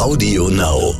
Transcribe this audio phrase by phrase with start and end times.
[0.00, 0.94] Audio Now.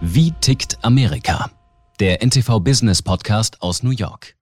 [0.00, 1.50] Wie tickt Amerika?
[1.98, 4.36] Der NTV Business Podcast aus New York.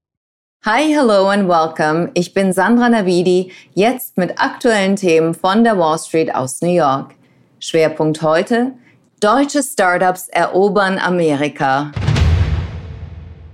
[0.67, 2.11] Hi, hello and welcome.
[2.13, 7.15] Ich bin Sandra Navidi, jetzt mit aktuellen Themen von der Wall Street aus New York.
[7.61, 8.75] Schwerpunkt heute:
[9.21, 11.93] Deutsche Startups erobern Amerika.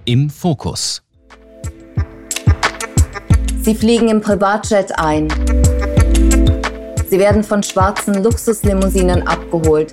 [0.08, 1.02] Im Fokus.
[3.60, 5.26] Sie fliegen im Privatjet ein.
[7.10, 9.92] Sie werden von schwarzen Luxuslimousinen abgeholt.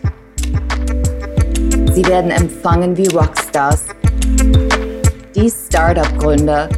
[1.95, 3.85] Sie werden empfangen wie Rockstars.
[5.35, 6.70] Die Startup-Gründer.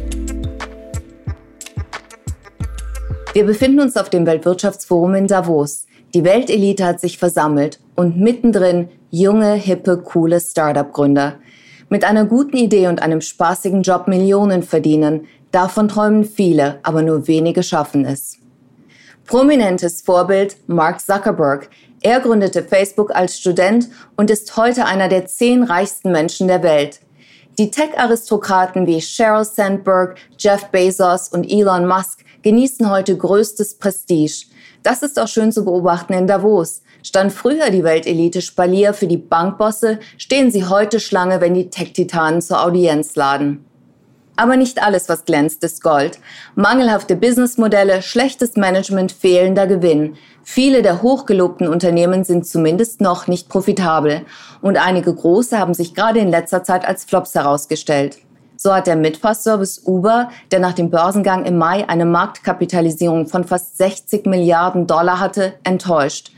[3.34, 5.84] Wir befinden uns auf dem Weltwirtschaftsforum in Davos.
[6.14, 11.34] Die Weltelite hat sich versammelt und mittendrin junge, hippe, coole Startup-Gründer.
[11.88, 17.28] Mit einer guten Idee und einem spaßigen Job Millionen verdienen, davon träumen viele, aber nur
[17.28, 18.38] wenige schaffen es.
[19.24, 21.68] Prominentes Vorbild Mark Zuckerberg.
[22.02, 27.00] Er gründete Facebook als Student und ist heute einer der zehn reichsten Menschen der Welt.
[27.58, 34.46] Die Tech-Aristokraten wie Sheryl Sandberg, Jeff Bezos und Elon Musk genießen heute größtes Prestige.
[34.82, 36.82] Das ist auch schön zu beobachten in Davos.
[37.06, 42.42] Stand früher die Weltelite Spalier für die Bankbosse, stehen sie heute Schlange, wenn die Tech-Titanen
[42.42, 43.64] zur Audienz laden.
[44.34, 46.18] Aber nicht alles, was glänzt, ist Gold.
[46.56, 50.16] Mangelhafte Businessmodelle, schlechtes Management, fehlender Gewinn.
[50.42, 54.22] Viele der hochgelobten Unternehmen sind zumindest noch nicht profitabel.
[54.60, 58.18] Und einige große haben sich gerade in letzter Zeit als Flops herausgestellt.
[58.56, 63.76] So hat der Mitfahrservice Uber, der nach dem Börsengang im Mai eine Marktkapitalisierung von fast
[63.78, 66.32] 60 Milliarden Dollar hatte, enttäuscht.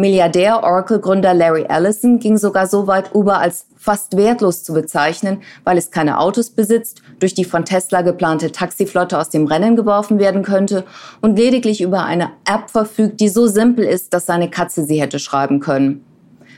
[0.00, 5.76] Milliardär Oracle-Gründer Larry Ellison ging sogar so weit, Uber als fast wertlos zu bezeichnen, weil
[5.76, 10.44] es keine Autos besitzt, durch die von Tesla geplante Taxiflotte aus dem Rennen geworfen werden
[10.44, 10.84] könnte
[11.20, 15.18] und lediglich über eine App verfügt, die so simpel ist, dass seine Katze sie hätte
[15.18, 16.04] schreiben können.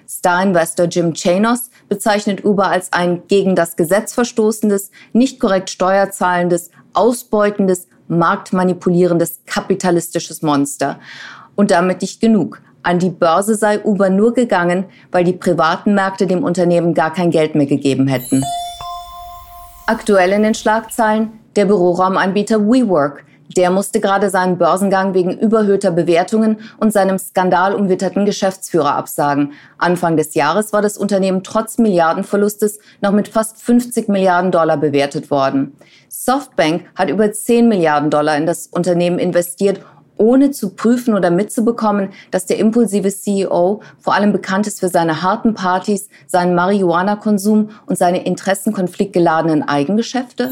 [0.06, 7.88] Star-Investor Jim Chanos bezeichnet Uber als ein gegen das Gesetz verstoßendes, nicht korrekt steuerzahlendes, ausbeutendes,
[8.08, 11.00] marktmanipulierendes, kapitalistisches Monster.
[11.56, 12.60] Und damit nicht genug.
[12.82, 17.30] An die Börse sei Uber nur gegangen, weil die privaten Märkte dem Unternehmen gar kein
[17.30, 18.42] Geld mehr gegeben hätten.
[19.86, 23.24] Aktuell in den Schlagzeilen der Büroraumanbieter WeWork.
[23.56, 29.52] Der musste gerade seinen Börsengang wegen überhöhter Bewertungen und seinem skandalumwitterten Geschäftsführer absagen.
[29.76, 35.32] Anfang des Jahres war das Unternehmen trotz Milliardenverlustes noch mit fast 50 Milliarden Dollar bewertet
[35.32, 35.76] worden.
[36.08, 39.80] Softbank hat über 10 Milliarden Dollar in das Unternehmen investiert
[40.20, 45.22] ohne zu prüfen oder mitzubekommen, dass der impulsive CEO vor allem bekannt ist für seine
[45.22, 50.50] harten Partys, seinen Marihuana-Konsum und seine interessenkonfliktgeladenen Eigengeschäfte?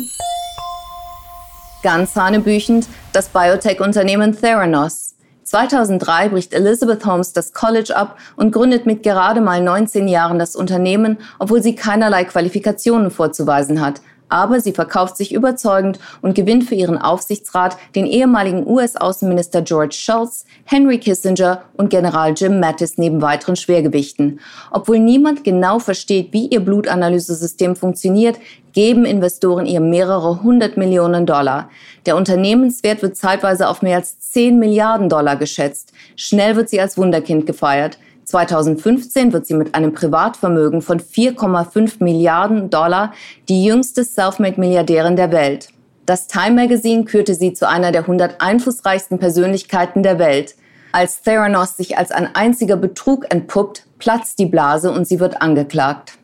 [1.82, 5.14] Ganz hanebüchend das Biotech-Unternehmen Theranos.
[5.44, 10.56] 2003 bricht Elizabeth Holmes das College ab und gründet mit gerade mal 19 Jahren das
[10.56, 16.74] Unternehmen, obwohl sie keinerlei Qualifikationen vorzuweisen hat, aber sie verkauft sich überzeugend und gewinnt für
[16.74, 23.56] ihren Aufsichtsrat den ehemaligen US-Außenminister George Shultz, Henry Kissinger und General Jim Mattis neben weiteren
[23.56, 24.40] Schwergewichten.
[24.70, 28.38] Obwohl niemand genau versteht, wie ihr Blutanalysesystem funktioniert,
[28.72, 31.70] geben Investoren ihr mehrere hundert Millionen Dollar.
[32.06, 35.92] Der Unternehmenswert wird zeitweise auf mehr als 10 Milliarden Dollar geschätzt.
[36.16, 37.98] Schnell wird sie als Wunderkind gefeiert.
[38.28, 43.12] 2015 wird sie mit einem Privatvermögen von 4,5 Milliarden Dollar
[43.48, 45.70] die jüngste Selfmade-Milliardärin der Welt.
[46.04, 50.56] Das Time Magazine kürte sie zu einer der 100 einflussreichsten Persönlichkeiten der Welt.
[50.92, 56.17] Als Theranos sich als ein einziger Betrug entpuppt, platzt die Blase und sie wird angeklagt.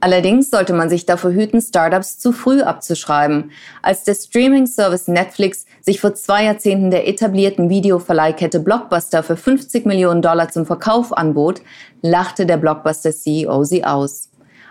[0.00, 3.50] Allerdings sollte man sich davor hüten, Startups zu früh abzuschreiben.
[3.82, 10.22] Als der Streaming-Service Netflix sich vor zwei Jahrzehnten der etablierten Videoverleihkette Blockbuster für 50 Millionen
[10.22, 11.62] Dollar zum Verkauf anbot,
[12.00, 14.30] lachte der Blockbuster-CEO sie aus.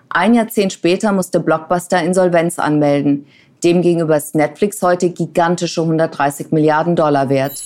[0.10, 3.28] Ein Jahrzehnt später musste Blockbuster Insolvenz anmelden.
[3.64, 7.62] Demgegenüber ist Netflix heute gigantische 130 Milliarden Dollar wert.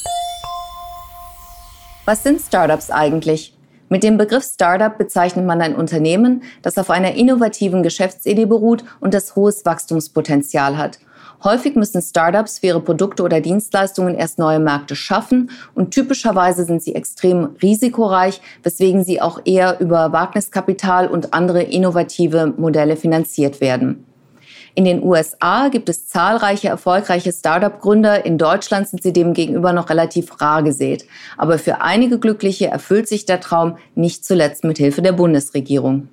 [2.06, 3.54] Was sind Startups eigentlich?
[3.92, 9.14] Mit dem Begriff Startup bezeichnet man ein Unternehmen, das auf einer innovativen Geschäftsidee beruht und
[9.14, 11.00] das hohes Wachstumspotenzial hat.
[11.44, 16.82] Häufig müssen Startups für ihre Produkte oder Dienstleistungen erst neue Märkte schaffen und typischerweise sind
[16.82, 24.06] sie extrem risikoreich, weswegen sie auch eher über Wagniskapital und andere innovative Modelle finanziert werden.
[24.74, 28.26] In den USA gibt es zahlreiche erfolgreiche Startup-Gründer.
[28.26, 31.06] In Deutschland sind sie demgegenüber noch relativ rar gesät.
[31.38, 36.08] Aber für einige Glückliche erfüllt sich der Traum nicht zuletzt mit Hilfe der Bundesregierung.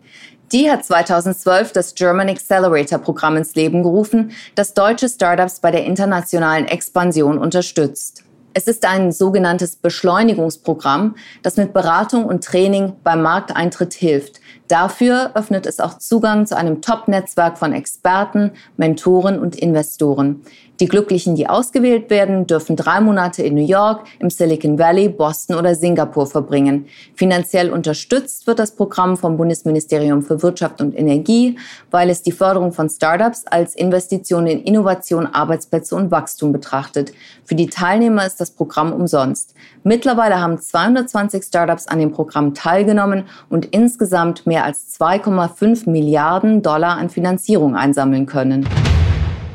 [0.50, 5.84] Die hat 2012 das German Accelerator Programm ins Leben gerufen, das deutsche Startups bei der
[5.84, 8.24] internationalen Expansion unterstützt.
[8.54, 14.40] Es ist ein sogenanntes Beschleunigungsprogramm, das mit Beratung und Training beim Markteintritt hilft.
[14.68, 20.42] Dafür öffnet es auch Zugang zu einem Top-Netzwerk von Experten, Mentoren und Investoren.
[20.80, 25.56] Die Glücklichen, die ausgewählt werden, dürfen drei Monate in New York, im Silicon Valley, Boston
[25.56, 26.86] oder Singapur verbringen.
[27.16, 31.58] Finanziell unterstützt wird das Programm vom Bundesministerium für Wirtschaft und Energie,
[31.90, 37.12] weil es die Förderung von Startups als Investition in Innovation, Arbeitsplätze und Wachstum betrachtet.
[37.44, 39.54] Für die Teilnehmer ist das Programm umsonst.
[39.84, 46.96] Mittlerweile haben 220 Startups an dem Programm teilgenommen und insgesamt mehr als 2,5 Milliarden Dollar
[46.98, 48.68] an Finanzierung einsammeln können.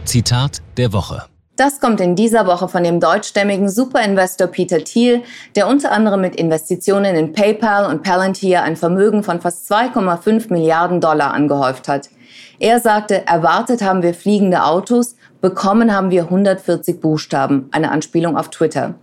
[0.05, 1.23] Zitat der Woche.
[1.55, 5.21] Das kommt in dieser Woche von dem deutschstämmigen Superinvestor Peter Thiel,
[5.55, 10.99] der unter anderem mit Investitionen in PayPal und Palantir ein Vermögen von fast 2,5 Milliarden
[10.99, 12.09] Dollar angehäuft hat.
[12.57, 18.49] Er sagte, erwartet haben wir fliegende Autos, bekommen haben wir 140 Buchstaben, eine Anspielung auf
[18.49, 18.95] Twitter.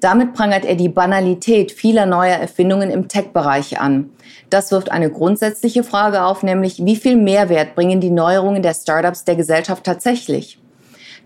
[0.00, 4.10] Damit prangert er die Banalität vieler neuer Erfindungen im Tech-Bereich an.
[4.50, 9.24] Das wirft eine grundsätzliche Frage auf, nämlich wie viel Mehrwert bringen die Neuerungen der Startups
[9.24, 10.61] der Gesellschaft tatsächlich?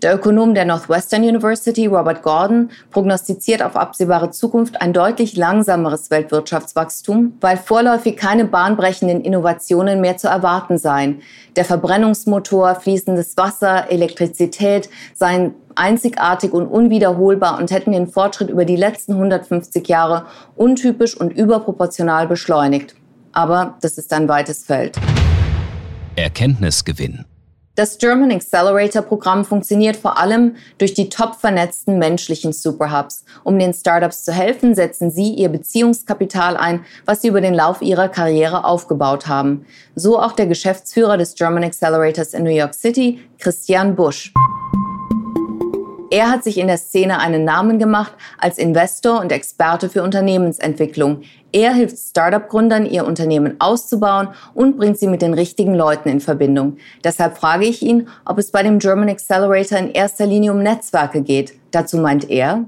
[0.03, 7.33] Der Ökonom der Northwestern University, Robert Gordon, prognostiziert auf absehbare Zukunft ein deutlich langsameres Weltwirtschaftswachstum,
[7.41, 11.21] weil vorläufig keine bahnbrechenden Innovationen mehr zu erwarten seien.
[11.55, 18.75] Der Verbrennungsmotor, fließendes Wasser, Elektrizität seien einzigartig und unwiederholbar und hätten den Fortschritt über die
[18.75, 22.95] letzten 150 Jahre untypisch und überproportional beschleunigt.
[23.31, 24.95] Aber das ist ein weites Feld.
[26.15, 27.25] Erkenntnisgewinn.
[27.77, 33.23] Das German Accelerator Programm funktioniert vor allem durch die top vernetzten menschlichen Superhubs.
[33.43, 37.83] Um den Startups zu helfen, setzen sie ihr Beziehungskapital ein, was sie über den Lauf
[37.83, 39.67] ihrer Karriere aufgebaut haben.
[39.93, 44.33] So auch der Geschäftsführer des German Accelerators in New York City, Christian Busch.
[46.09, 51.21] Er hat sich in der Szene einen Namen gemacht als Investor und Experte für Unternehmensentwicklung.
[51.53, 56.77] Er hilft Startup-Gründern, ihr Unternehmen auszubauen und bringt sie mit den richtigen Leuten in Verbindung.
[57.03, 61.21] Deshalb frage ich ihn, ob es bei dem German Accelerator in erster Linie um Netzwerke
[61.21, 61.53] geht.
[61.71, 62.65] Dazu meint er.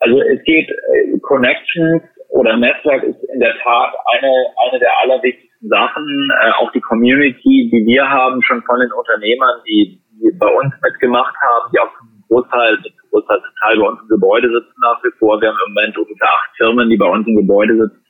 [0.00, 4.32] Also es geht äh, Connections oder Netzwerk ist in der Tat eine,
[4.68, 6.28] eine der allerwichtigsten Sachen.
[6.42, 10.72] Äh, auch die Community, die wir haben, schon von den Unternehmern, die, die bei uns
[10.82, 11.90] mitgemacht haben, die auch
[12.28, 12.78] Großteil,
[13.10, 15.40] Großteil Teil bei uns im Gebäude sitzen nach wie vor.
[15.40, 18.01] Wir haben im Moment ungefähr acht Firmen, die bei uns im Gebäude sitzen.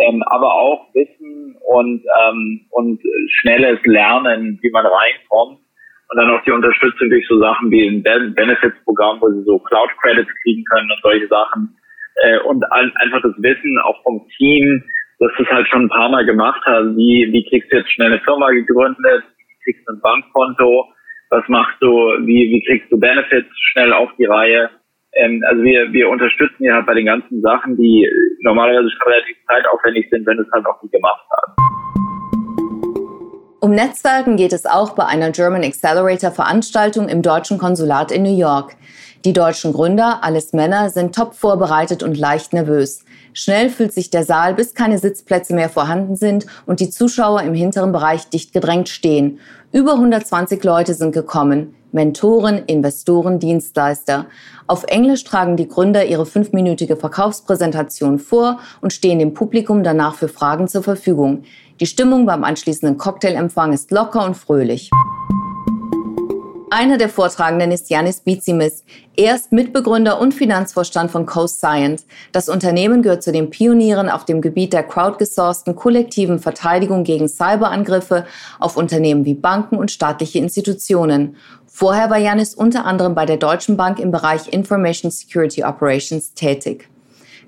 [0.00, 3.00] Ähm, aber auch Wissen und, ähm, und
[3.40, 5.60] schnelles Lernen, wie man reinkommt.
[6.08, 10.30] Und dann auch die Unterstützung durch so Sachen wie ein Benefits-Programm, wo sie so Cloud-Credits
[10.42, 11.76] kriegen können und solche Sachen.
[12.22, 14.82] Äh, und einfach das Wissen auch vom Team,
[15.20, 16.96] dass das halt schon ein paar Mal gemacht hat.
[16.96, 19.24] Wie, wie kriegst du jetzt schnell eine Firma gegründet?
[19.36, 20.88] Wie kriegst du ein Bankkonto?
[21.30, 21.88] was machst du,
[22.26, 24.70] wie, wie kriegst du Benefits schnell auf die Reihe.
[25.12, 28.06] Ähm, also wir, wir unterstützen ja halt bei den ganzen Sachen, die
[28.42, 31.56] normalerweise schon relativ zeitaufwendig sind, wenn es halt auch nie gemacht hat.
[33.62, 38.36] Um Netzwerken geht es auch bei einer German Accelerator Veranstaltung im deutschen Konsulat in New
[38.36, 38.74] York.
[39.26, 43.04] Die deutschen Gründer, alles Männer, sind top vorbereitet und leicht nervös.
[43.34, 47.52] Schnell fühlt sich der Saal, bis keine Sitzplätze mehr vorhanden sind und die Zuschauer im
[47.52, 49.40] hinteren Bereich dicht gedrängt stehen.
[49.72, 51.76] Über 120 Leute sind gekommen.
[51.92, 54.26] Mentoren, Investoren, Dienstleister.
[54.66, 60.26] Auf Englisch tragen die Gründer ihre fünfminütige Verkaufspräsentation vor und stehen dem Publikum danach für
[60.26, 61.44] Fragen zur Verfügung.
[61.78, 64.90] Die Stimmung beim anschließenden Cocktailempfang ist locker und fröhlich.
[66.72, 68.84] Einer der Vortragenden ist Janis Bizimis.
[69.16, 72.06] Er ist Mitbegründer und Finanzvorstand von Coast Science.
[72.30, 78.24] Das Unternehmen gehört zu den Pionieren auf dem Gebiet der crowdgesourcten kollektiven Verteidigung gegen Cyberangriffe
[78.60, 81.34] auf Unternehmen wie Banken und staatliche Institutionen.
[81.66, 86.88] Vorher war Janis unter anderem bei der Deutschen Bank im Bereich Information Security Operations tätig.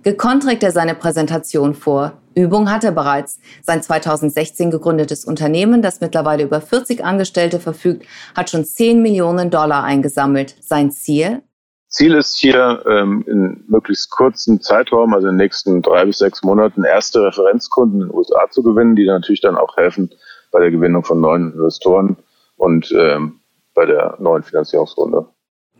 [0.02, 2.14] Gekonnt trägt er seine Präsentation vor.
[2.34, 3.38] Übung hat er bereits.
[3.62, 9.84] Sein 2016 gegründetes Unternehmen, das mittlerweile über 40 Angestellte verfügt, hat schon 10 Millionen Dollar
[9.84, 10.56] eingesammelt.
[10.60, 11.42] Sein Ziel?
[11.88, 16.42] Ziel ist hier ähm, in möglichst kurzen Zeitraum, also in den nächsten drei bis sechs
[16.42, 20.10] Monaten, erste Referenzkunden in den USA zu gewinnen, die natürlich dann auch helfen
[20.50, 22.16] bei der Gewinnung von neuen Investoren
[22.56, 23.40] und ähm,
[23.74, 25.26] bei der neuen Finanzierungsrunde.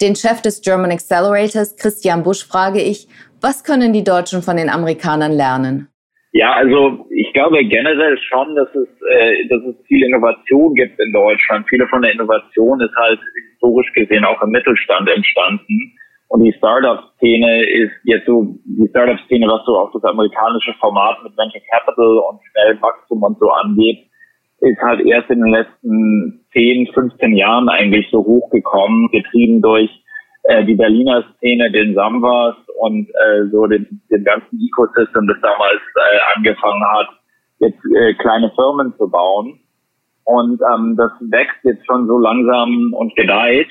[0.01, 3.09] Den Chef des German Accelerators, Christian Busch, frage ich,
[3.41, 5.89] was können die Deutschen von den Amerikanern lernen?
[6.33, 11.13] Ja, also ich glaube generell schon, dass es, äh, dass es viel Innovation gibt in
[11.13, 11.67] Deutschland.
[11.69, 13.21] Viele von der Innovation ist halt
[13.53, 15.93] historisch gesehen auch im Mittelstand entstanden.
[16.29, 21.37] Und die Startup-Szene ist jetzt so, die Startup-Szene, was so auch das amerikanische Format mit
[21.37, 23.99] Venture Capital und schnellem Wachstum und so angeht,
[24.61, 29.91] ist halt erst in den letzten 10, 15 Jahren eigentlich so hochgekommen, getrieben durch
[30.45, 35.81] äh, die Berliner Szene, den Samwas und äh, so den, den ganzen Ecosystem, das damals
[35.97, 37.09] äh, angefangen hat,
[37.59, 39.61] jetzt äh, kleine Firmen zu bauen.
[40.25, 43.69] Und ähm, das wächst jetzt schon so langsam und gedeiht,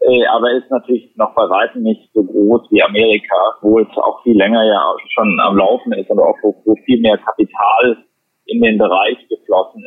[0.00, 4.22] äh, aber ist natürlich noch bei weitem nicht so groß wie Amerika, wo es auch
[4.22, 7.96] viel länger ja schon am Laufen ist und auch wo, wo viel mehr Kapital
[8.44, 9.82] in den Bereich geflossen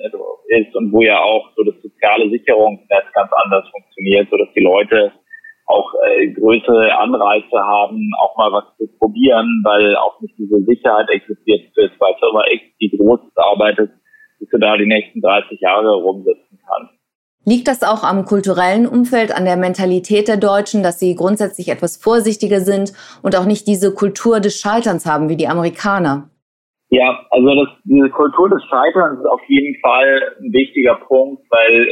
[0.48, 4.64] ist und wo ja auch so das soziale Sicherungsnetz ganz anders funktioniert, so dass die
[4.64, 5.12] Leute
[5.70, 11.08] auch äh, größere Anreize haben, auch mal was zu probieren, weil auch nicht diese Sicherheit
[11.10, 13.92] existiert für bei Firma X, die groß arbeitet,
[14.40, 16.94] bis du da die nächsten 30 Jahre rumsitzen kannst.
[17.46, 21.98] Liegt das auch am kulturellen Umfeld, an der Mentalität der Deutschen, dass sie grundsätzlich etwas
[21.98, 26.30] vorsichtiger sind und auch nicht diese Kultur des Scheiterns haben wie die Amerikaner?
[26.90, 31.88] Ja, also das, diese Kultur des Scheiterns ist auf jeden Fall ein wichtiger Punkt, weil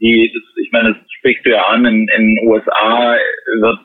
[0.00, 3.16] die, das, ich meine, das sprichst du ja an, in, in den USA
[3.60, 3.78] wird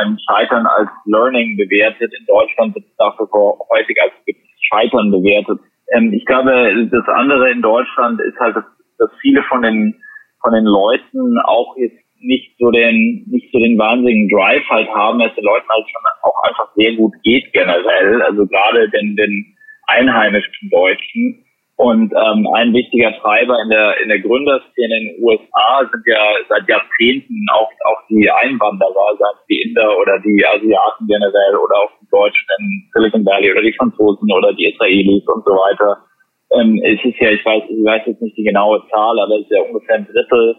[0.00, 3.28] ein Scheitern als Learning bewertet, in Deutschland wird es dafür
[3.70, 4.12] häufig als
[4.60, 5.58] Scheitern bewertet.
[5.92, 8.64] Ähm, ich glaube, das andere in Deutschland ist halt, dass,
[8.98, 9.94] dass viele von den
[10.40, 15.18] von den Leuten auch jetzt nicht so den nicht so den wahnsinnigen Drive halt haben,
[15.18, 18.22] dass den Leuten halt schon auch einfach sehr gut geht generell.
[18.22, 19.56] Also gerade den den
[19.86, 21.44] einheimischen Deutschen.
[21.78, 26.18] Und ähm, ein wichtiger Treiber in der in der Gründerszene in den USA sind ja
[26.48, 31.76] seit Jahrzehnten auch auch die Einwanderer, seien es die Inder oder die Asiaten generell oder
[31.78, 36.02] auch die Deutschen in Silicon Valley oder die Franzosen oder die Israelis und so weiter.
[36.50, 39.42] Ähm, es ist ja, ich weiß, ich weiß jetzt nicht die genaue Zahl, aber es
[39.42, 40.56] ist ja ungefähr ein Drittel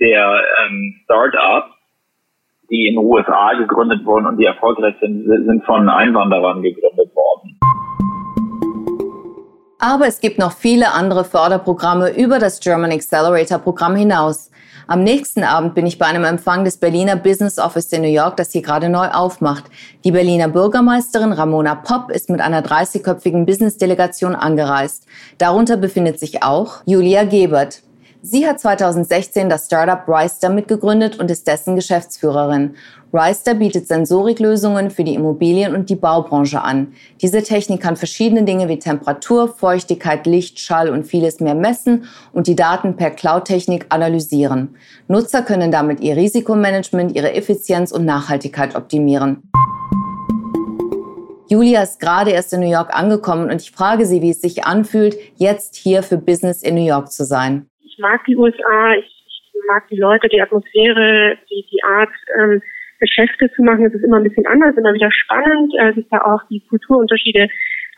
[0.00, 1.78] der ähm, Start-ups,
[2.70, 7.35] die in den USA gegründet wurden und die erfolgreich sind, sind von Einwanderern gegründet worden.
[9.78, 14.50] Aber es gibt noch viele andere Förderprogramme über das German Accelerator Programm hinaus.
[14.88, 18.36] Am nächsten Abend bin ich bei einem Empfang des Berliner Business Office in New York,
[18.36, 19.64] das hier gerade neu aufmacht.
[20.04, 25.04] Die Berliner Bürgermeisterin Ramona Popp ist mit einer 30-köpfigen Business-Delegation angereist.
[25.38, 27.82] Darunter befindet sich auch Julia Gebert.
[28.28, 32.74] Sie hat 2016 das Startup Ryster mitgegründet und ist dessen Geschäftsführerin.
[33.12, 36.88] Ryster bietet Sensoriklösungen für die Immobilien- und die Baubranche an.
[37.22, 42.48] Diese Technik kann verschiedene Dinge wie Temperatur, Feuchtigkeit, Licht, Schall und vieles mehr messen und
[42.48, 44.74] die Daten per Cloud-Technik analysieren.
[45.06, 49.48] Nutzer können damit ihr Risikomanagement, ihre Effizienz und Nachhaltigkeit optimieren.
[51.48, 54.64] Julia ist gerade erst in New York angekommen und ich frage sie, wie es sich
[54.64, 59.06] anfühlt, jetzt hier für Business in New York zu sein ich mag die USA, ich,
[59.26, 62.62] ich mag die Leute, die Atmosphäre, die, die Art, ähm,
[62.98, 63.86] Geschäfte zu machen.
[63.86, 67.48] Es ist immer ein bisschen anders, immer wieder spannend, äh, sich da auch die Kulturunterschiede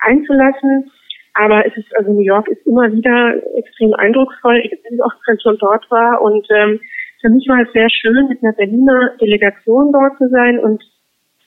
[0.00, 0.90] einzulassen.
[1.34, 4.60] Aber es ist, also New York ist immer wieder extrem eindrucksvoll.
[4.64, 6.80] Ich bin auch schon dort war und ähm,
[7.20, 10.82] für mich war es sehr schön, mit einer Berliner Delegation dort zu sein und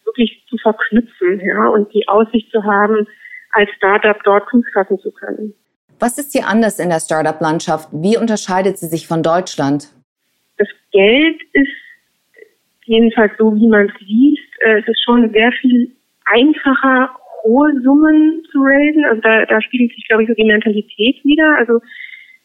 [0.05, 3.07] wirklich zu verknüpfen, ja, und die Aussicht zu haben,
[3.51, 5.53] als Startup dort Fuß fassen zu können.
[6.01, 7.89] Was ist hier anders in der Startup-Landschaft?
[7.91, 9.89] Wie unterscheidet sie sich von Deutschland?
[10.57, 11.77] Das Geld ist
[12.85, 14.51] jedenfalls so, wie man es liest.
[14.61, 15.91] Äh, es ist schon sehr viel
[16.25, 17.11] einfacher,
[17.43, 19.05] hohe Summen zu raisen.
[19.05, 21.55] Also da, da spiegelt sich, glaube ich, so die Mentalität wieder.
[21.59, 21.79] Also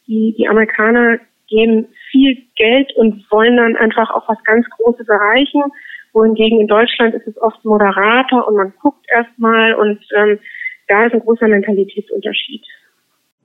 [0.05, 5.63] die, die Amerikaner geben viel Geld und wollen dann einfach auch was ganz Großes erreichen.
[6.13, 10.37] Wohingegen in Deutschland ist es oft moderater und man guckt erstmal und ähm,
[10.87, 12.63] da ist ein großer Mentalitätsunterschied.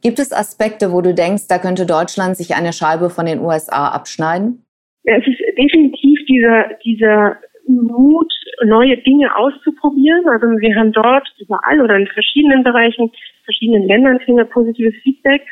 [0.02, 3.88] Gibt es Aspekte, wo du denkst, da könnte Deutschland sich eine Scheibe von den USA
[3.88, 4.64] abschneiden?
[5.04, 7.37] Es ist definitiv dieser, dieser
[7.68, 8.32] Mut,
[8.64, 10.28] neue Dinge auszuprobieren.
[10.28, 13.11] Also wir haben dort überall oder in verschiedenen Bereichen,
[13.44, 15.42] verschiedenen Ländern kriegen wir positives Feedback.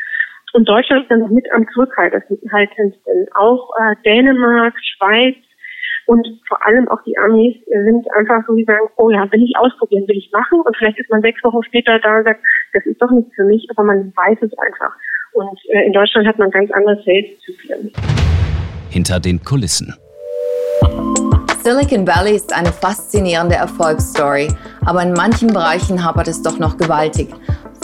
[0.53, 3.29] Und Deutschland ist dann mit am zurückhaltendsten.
[3.35, 5.37] Auch äh, Dänemark, Schweiz,
[6.11, 9.57] und vor allem auch die Amis sind einfach so, die sagen, oh ja, will ich
[9.57, 10.61] ausprobieren, will ich machen.
[10.61, 12.41] Und vielleicht ist man sechs Wochen später da und sagt,
[12.73, 14.93] das ist doch nichts für mich, aber man weiß es einfach.
[15.35, 17.93] Und äh, in Deutschland hat man ganz andere Sales-Zyklen.
[18.91, 19.95] Hinter den Kulissen.
[21.63, 24.49] Silicon Valley ist eine faszinierende Erfolgsstory,
[24.85, 27.29] aber in manchen Bereichen hapert es doch noch gewaltig.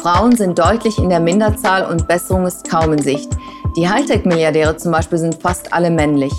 [0.02, 3.30] Frauen sind deutlich in der Minderzahl und Besserung ist kaum in Sicht.
[3.76, 6.32] Die Hightech-Milliardäre zum Beispiel sind fast alle männlich.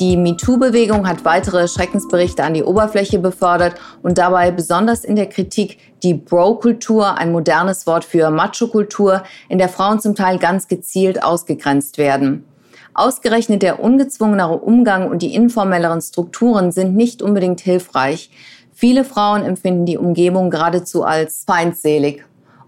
[0.00, 5.78] Die MeToo-Bewegung hat weitere Schreckensberichte an die Oberfläche befördert und dabei besonders in der Kritik
[6.02, 11.96] die Bro-Kultur, ein modernes Wort für Macho-Kultur, in der Frauen zum Teil ganz gezielt ausgegrenzt
[11.96, 12.44] werden.
[12.92, 18.30] Ausgerechnet der ungezwungenere Umgang und die informelleren Strukturen sind nicht unbedingt hilfreich.
[18.72, 22.24] Viele Frauen empfinden die Umgebung geradezu als feindselig.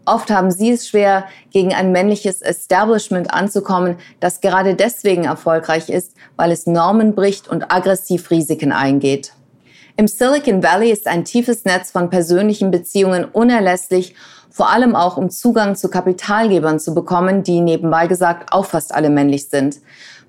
[0.06, 6.12] Oft haben sie es schwer, gegen ein männliches Establishment anzukommen, das gerade deswegen erfolgreich ist,
[6.36, 9.32] weil es Normen bricht und aggressiv Risiken eingeht.
[9.96, 14.14] Im Silicon Valley ist ein tiefes Netz von persönlichen Beziehungen unerlässlich,
[14.48, 19.10] vor allem auch um Zugang zu Kapitalgebern zu bekommen, die nebenbei gesagt auch fast alle
[19.10, 19.80] männlich sind.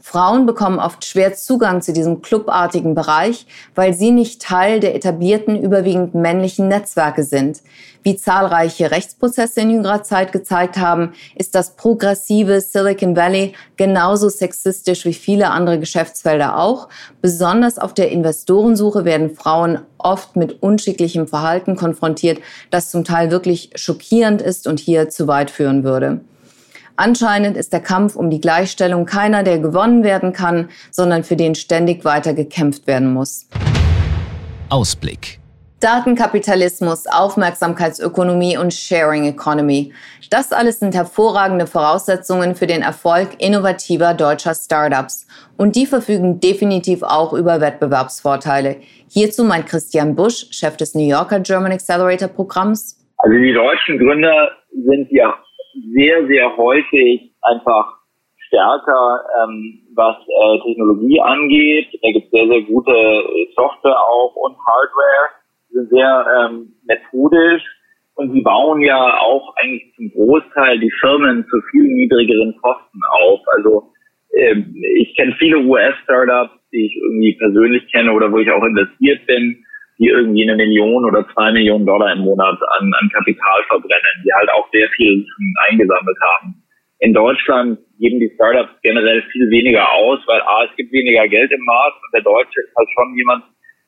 [0.10, 3.46] Frauen bekommen oft schwer Zugang zu diesem clubartigen Bereich,
[3.76, 7.62] weil sie nicht Teil der etablierten, überwiegend männlichen Netzwerke sind.
[8.04, 15.04] Wie zahlreiche Rechtsprozesse in jüngerer Zeit gezeigt haben, ist das progressive Silicon Valley genauso sexistisch
[15.04, 16.88] wie viele andere Geschäftsfelder auch.
[17.22, 23.72] Besonders auf der Investorensuche werden Frauen oft mit unschicklichem Verhalten konfrontiert, das zum Teil wirklich
[23.76, 26.22] schockierend ist und hier zu weit führen würde.
[27.00, 31.54] Anscheinend ist der Kampf um die Gleichstellung keiner, der gewonnen werden kann, sondern für den
[31.54, 33.48] ständig weiter gekämpft werden muss.
[34.70, 35.40] Ausblick.
[35.80, 39.94] Datenkapitalismus, Aufmerksamkeitsökonomie und Sharing Economy.
[40.32, 45.28] Das alles sind hervorragende Voraussetzungen für den Erfolg innovativer deutscher Startups.
[45.56, 48.78] Und die verfügen definitiv auch über Wettbewerbsvorteile.
[49.08, 52.98] Hierzu meint Christian Busch, Chef des New Yorker German Accelerator Programms.
[53.18, 55.36] Also die deutschen Gründer sind ja
[55.94, 57.98] sehr, sehr häufig einfach
[58.48, 61.88] stärker, ähm, was äh, Technologie angeht.
[62.02, 63.24] Da gibt es sehr, sehr gute
[63.56, 65.30] Software auch und Hardware.
[65.70, 67.64] Sie sind sehr ähm, methodisch
[68.16, 73.42] und sie bauen ja auch eigentlich zum Großteil die Firmen zu viel niedrigeren Kosten auf.
[73.56, 73.92] Also
[74.36, 79.26] ähm, ich kenne viele US-Startups, die ich irgendwie persönlich kenne oder wo ich auch investiert
[79.26, 79.64] bin,
[80.00, 84.34] die irgendwie eine Million oder zwei Millionen Dollar im Monat an, an Kapital verbrennen, die
[84.34, 85.26] halt auch sehr viel
[85.70, 86.64] eingesammelt haben.
[87.00, 91.52] In Deutschland geben die Startups generell viel weniger aus, weil A, es gibt weniger Geld
[91.52, 93.44] im Markt und der Deutsche ist halt schon jemand,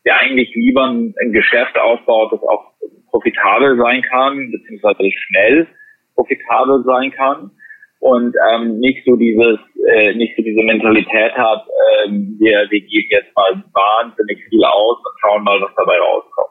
[0.06, 2.74] der eigentlich lieber ein, ein Geschäft aufbaut, das auch
[3.10, 5.68] profitabel sein kann, beziehungsweise schnell
[6.16, 7.52] profitabel sein kann
[8.00, 11.66] und ähm, nicht so dieses, äh, nicht so diese Mentalität hat,
[12.06, 16.50] ähm, wir, wir geben jetzt mal wahnsinnig viel aus und schauen mal, was dabei rauskommt.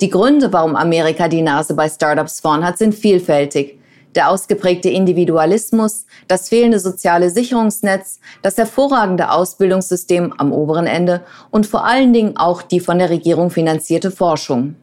[0.00, 3.78] Die Gründe, warum Amerika die Nase bei Startups vorn hat, sind vielfältig.
[4.16, 11.84] Der ausgeprägte Individualismus, das fehlende soziale Sicherungsnetz, das hervorragende Ausbildungssystem am oberen Ende und vor
[11.84, 14.74] allen Dingen auch die von der Regierung finanzierte Forschung.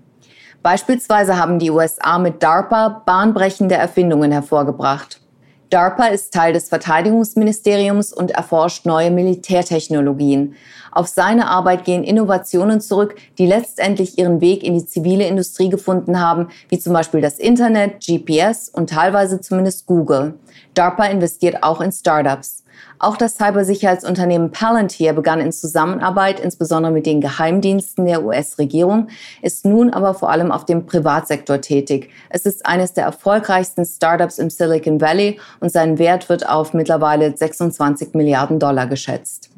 [0.63, 5.21] Beispielsweise haben die USA mit DARPA bahnbrechende Erfindungen hervorgebracht.
[5.69, 10.55] DARPA ist Teil des Verteidigungsministeriums und erforscht neue Militärtechnologien.
[10.91, 16.21] Auf seine Arbeit gehen Innovationen zurück, die letztendlich ihren Weg in die zivile Industrie gefunden
[16.21, 20.35] haben, wie zum Beispiel das Internet, GPS und teilweise zumindest Google.
[20.73, 22.63] DARPA investiert auch in Startups.
[22.99, 29.07] Auch das Cybersicherheitsunternehmen Palantir begann in Zusammenarbeit insbesondere mit den Geheimdiensten der US-Regierung,
[29.41, 32.09] ist nun aber vor allem auf dem Privatsektor tätig.
[32.29, 37.35] Es ist eines der erfolgreichsten Startups im Silicon Valley und sein Wert wird auf mittlerweile
[37.35, 39.49] 26 Milliarden Dollar geschätzt.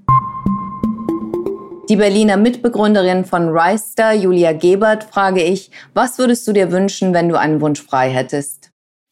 [1.90, 7.30] Die Berliner Mitbegründerin von Reister, Julia Gebert, frage ich, was würdest du dir wünschen, wenn
[7.30, 8.69] du einen Wunsch frei hättest?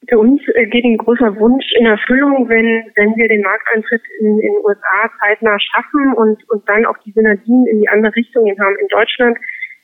[0.07, 4.39] Für uns äh, geht ein großer Wunsch in Erfüllung, wenn, wenn wir den Markteintritt in,
[4.39, 8.47] in den USA zeitnah schaffen und, und dann auch die Synergien in die andere Richtung
[8.59, 8.77] haben.
[8.79, 9.37] In Deutschland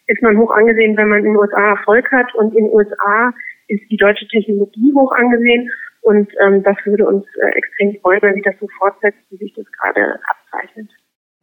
[0.07, 3.33] ist man hoch angesehen, wenn man in den USA Erfolg hat und in den USA
[3.67, 5.69] ist die deutsche Technologie hoch angesehen
[6.01, 9.53] und ähm, das würde uns äh, extrem freuen, wenn sich das so fortsetzt, wie sich
[9.55, 10.89] das gerade abzeichnet.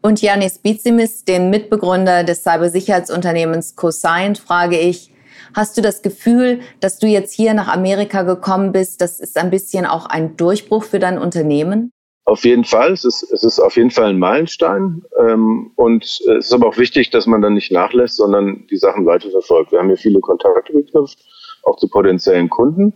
[0.02, 5.09] Und Janis Bizimis, den Mitbegründer des Cybersicherheitsunternehmens Cosine, frage ich,
[5.54, 9.50] Hast du das Gefühl, dass du jetzt hier nach Amerika gekommen bist, das ist ein
[9.50, 11.92] bisschen auch ein Durchbruch für dein Unternehmen?
[12.24, 12.92] Auf jeden Fall.
[12.92, 15.02] Es ist, es ist auf jeden Fall ein Meilenstein.
[15.18, 19.04] Ähm, und es ist aber auch wichtig, dass man dann nicht nachlässt, sondern die Sachen
[19.04, 19.72] weiterverfolgt.
[19.72, 21.18] Wir haben hier viele Kontakte geknüpft,
[21.64, 22.94] auch zu potenziellen Kunden.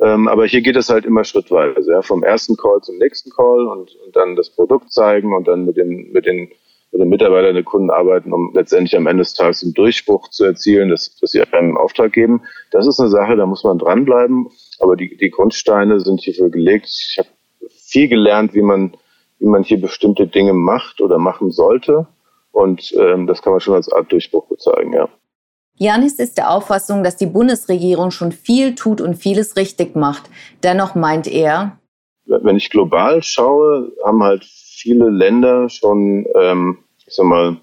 [0.00, 2.02] Ähm, aber hier geht es halt immer schrittweise.
[2.02, 5.76] Vom ersten Call zum nächsten Call und, und dann das Produkt zeigen und dann mit
[5.76, 6.50] den, mit den
[6.94, 10.90] oder Mitarbeiter der Kunden arbeiten, um letztendlich am Ende des Tages einen Durchbruch zu erzielen,
[10.90, 12.42] dass, dass sie einen Auftrag geben.
[12.70, 14.48] Das ist eine Sache, da muss man dranbleiben.
[14.78, 16.86] Aber die, die Grundsteine sind hierfür gelegt.
[16.86, 17.28] Ich habe
[17.68, 18.96] viel gelernt, wie man,
[19.40, 22.06] wie man hier bestimmte Dinge macht oder machen sollte.
[22.52, 25.08] Und ähm, das kann man schon als Art Durchbruch bezeichnen, ja.
[25.76, 30.30] Janis ist der Auffassung, dass die Bundesregierung schon viel tut und vieles richtig macht.
[30.62, 31.80] Dennoch meint er,
[32.26, 37.56] wenn ich global schaue, haben halt viele Länder schon ähm, ich sag mal,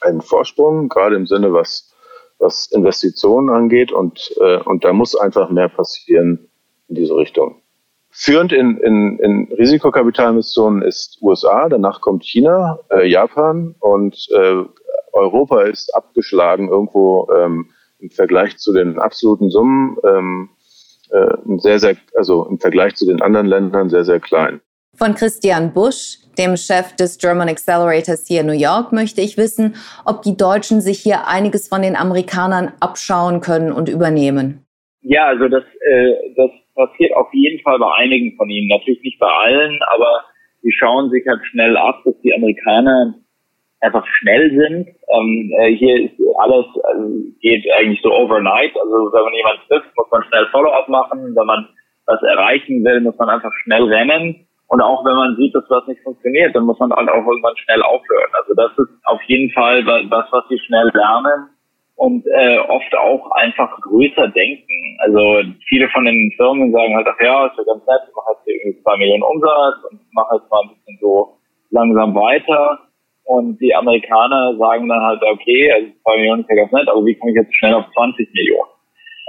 [0.00, 1.92] einen Vorsprung, gerade im Sinne, was,
[2.38, 3.92] was Investitionen angeht.
[3.92, 6.48] Und, äh, und da muss einfach mehr passieren
[6.88, 7.62] in diese Richtung.
[8.10, 14.64] Führend in, in, in Risikokapitalmissionen ist USA, danach kommt China, äh, Japan und äh,
[15.12, 20.50] Europa ist abgeschlagen irgendwo ähm, im Vergleich zu den absoluten Summen ähm,
[21.10, 24.60] äh, sehr, sehr, also im Vergleich zu den anderen Ländern sehr, sehr klein.
[24.94, 29.74] Von Christian Busch, dem Chef des German Accelerators hier in New York, möchte ich wissen,
[30.04, 34.66] ob die Deutschen sich hier einiges von den Amerikanern abschauen können und übernehmen.
[35.00, 38.68] Ja, also das, äh, das passiert auf jeden Fall bei einigen von ihnen.
[38.68, 40.24] Natürlich nicht bei allen, aber
[40.62, 43.14] die schauen sich halt schnell ab, dass die Amerikaner
[43.80, 44.88] einfach schnell sind.
[45.08, 47.08] Ähm, äh, hier ist alles also
[47.40, 48.72] geht eigentlich so overnight.
[48.78, 51.34] Also wenn man jemanden trifft, muss man schnell Follow-up machen.
[51.34, 51.66] Wenn man
[52.06, 54.46] was erreichen will, muss man einfach schnell rennen.
[54.72, 57.56] Und auch wenn man sieht, dass was nicht funktioniert, dann muss man halt auch irgendwann
[57.58, 58.32] schnell aufhören.
[58.40, 61.50] Also das ist auf jeden Fall was, was sie schnell lernen
[61.96, 64.96] und äh, oft auch einfach größer denken.
[65.00, 68.32] Also viele von den Firmen sagen halt, ach ja, ist ja ganz nett, ich mache
[68.32, 71.36] jetzt irgendwie zwei Millionen Umsatz und mache jetzt mal ein bisschen so
[71.68, 72.78] langsam weiter.
[73.24, 77.04] Und die Amerikaner sagen dann halt, okay, also zwei Millionen ist ja ganz nett, aber
[77.04, 78.72] wie komme ich jetzt schnell auf 20 Millionen?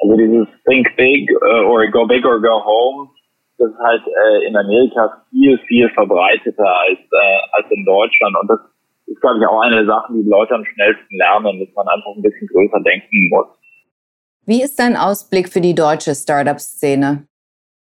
[0.03, 3.09] Also dieses Think Big uh, or Go Big or Go Home,
[3.57, 8.35] das ist halt äh, in Amerika viel, viel verbreiteter als, äh, als in Deutschland.
[8.41, 8.59] Und das
[9.07, 11.87] ist, glaube ich, auch eine der Sachen, die, die Leute am schnellsten lernen, dass man
[11.87, 13.47] einfach ein bisschen größer denken muss.
[14.45, 17.27] Wie ist dein Ausblick für die deutsche Startup-Szene?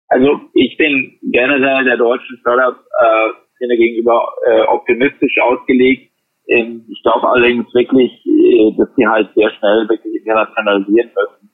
[0.08, 6.10] Also ich bin generell der deutschen Startup-Szene gegenüber äh, optimistisch ausgelegt.
[6.48, 11.49] Ähm, ich glaube allerdings wirklich, äh, dass sie halt sehr schnell wirklich internationalisieren müssen.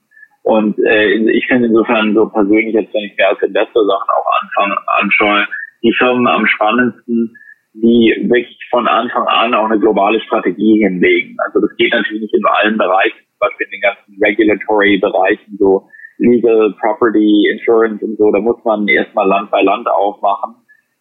[0.46, 4.30] Und äh, ich finde insofern so persönlich, jetzt wenn ich mir als Investor Sachen auch
[4.40, 5.48] anfange, anschaue,
[5.82, 7.34] die Firmen am spannendsten,
[7.72, 11.36] die wirklich von Anfang an auch eine globale Strategie hinlegen.
[11.44, 15.56] Also das geht natürlich nicht in allen Bereichen, zum Beispiel in den ganzen Regulatory Bereichen,
[15.58, 20.54] so Legal, Property, Insurance und so, da muss man erstmal Land bei Land aufmachen.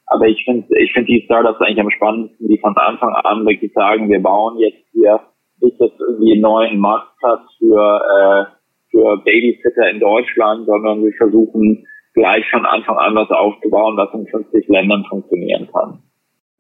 [0.08, 3.72] Aber ich finde ich finde die Startups eigentlich am spannendsten, die von Anfang an wirklich
[3.74, 5.20] sagen, wir bauen jetzt hier
[5.62, 8.02] nicht jetzt irgendwie einen neuen Marktplatz für,
[8.50, 8.55] äh,
[8.96, 14.26] für Babysitter in Deutschland, sondern wir versuchen gleich von Anfang an was aufzubauen, was in
[14.28, 16.00] 50 Ländern funktionieren kann.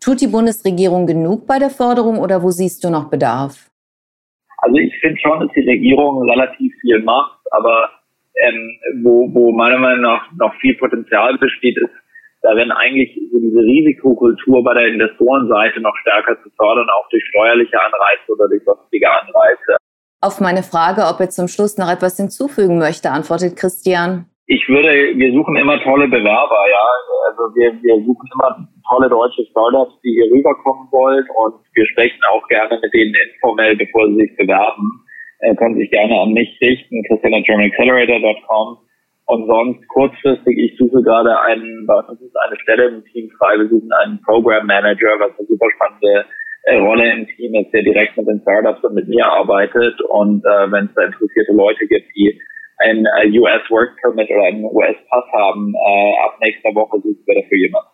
[0.03, 3.69] Tut die Bundesregierung genug bei der Förderung oder wo siehst du noch Bedarf?
[4.57, 7.89] Also ich finde schon, dass die Regierung relativ viel macht, aber
[8.35, 11.93] ähm, wo, wo meiner Meinung nach noch viel Potenzial besteht, ist
[12.41, 17.79] darin eigentlich so diese Risikokultur bei der Investorenseite noch stärker zu fördern, auch durch steuerliche
[17.79, 19.77] Anreize oder durch sonstige Anreize.
[20.25, 24.25] Auf meine Frage, ob er zum Schluss noch etwas hinzufügen möchte, antwortet Christian.
[24.47, 26.85] Ich würde, wir suchen immer tolle Bewerber, ja.
[27.29, 28.57] Also wir, wir suchen immer
[28.89, 33.75] tolle deutsche Startups, die hier rüberkommen wollen und wir sprechen auch gerne mit denen informell,
[33.77, 35.05] bevor sie sich bewerben.
[35.45, 38.77] Äh, können sich gerne an mich richten, christian.germanaccelerator.com.
[39.27, 43.59] Und sonst kurzfristig, ich suche gerade einen, bei uns ist eine Stelle im Team frei,
[43.59, 46.25] wir suchen einen Program Manager, was eine super spannende
[46.73, 50.01] Rolle im Team ist, der direkt mit den Startups und mit mir arbeitet.
[50.09, 52.39] Und äh, wenn es da interessierte Leute gibt, die
[52.79, 57.23] ein äh, US Work Permit oder einen US Pass haben, äh, ab nächster Woche suchen
[57.25, 57.89] wir dafür jemanden.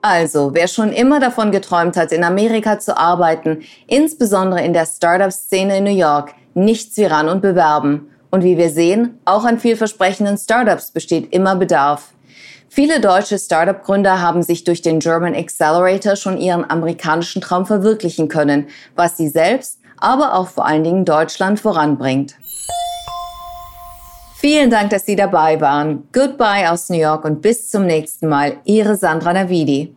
[0.00, 5.78] Also, wer schon immer davon geträumt hat, in Amerika zu arbeiten, insbesondere in der Startup-Szene
[5.78, 8.10] in New York, nichts wie ran und bewerben.
[8.30, 12.12] Und wie wir sehen, auch an vielversprechenden Startups besteht immer Bedarf.
[12.68, 18.66] Viele deutsche Startup-Gründer haben sich durch den German Accelerator schon ihren amerikanischen Traum verwirklichen können,
[18.96, 22.34] was sie selbst, aber auch vor allen Dingen Deutschland voranbringt.
[24.36, 26.06] Vielen Dank, dass Sie dabei waren.
[26.12, 28.58] Goodbye aus New York und bis zum nächsten Mal.
[28.64, 29.94] Ihre Sandra Navidi.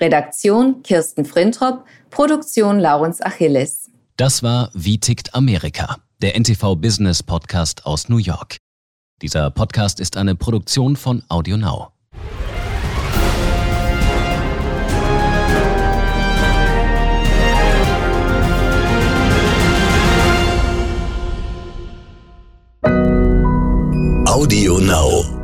[0.00, 3.90] Redaktion Kirsten Frintrop, Produktion Laurens Achilles.
[4.16, 8.56] Das war Wie tickt Amerika, der NTV Business Podcast aus New York.
[9.22, 11.88] Dieser Podcast ist eine Produktion von AudioNow.
[24.26, 25.35] Audio Now.